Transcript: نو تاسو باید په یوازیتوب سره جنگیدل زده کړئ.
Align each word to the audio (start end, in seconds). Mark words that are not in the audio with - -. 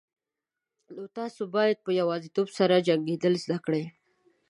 نو 0.95 1.03
تاسو 1.17 1.41
باید 1.55 1.77
په 1.85 1.91
یوازیتوب 1.99 2.47
سره 2.57 2.85
جنگیدل 2.87 3.33
زده 3.43 3.57
کړئ. 3.65 3.83